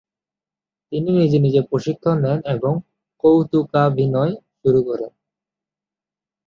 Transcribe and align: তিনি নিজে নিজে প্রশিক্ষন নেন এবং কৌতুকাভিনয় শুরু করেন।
তিনি 0.91 1.09
নিজে 1.19 1.37
নিজে 1.39 1.61
প্রশিক্ষন 1.69 2.15
নেন 2.23 2.39
এবং 2.55 2.73
কৌতুকাভিনয় 3.23 4.33
শুরু 4.59 4.79
করেন। 4.87 5.11